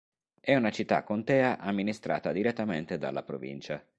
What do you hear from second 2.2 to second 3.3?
direttamente dalla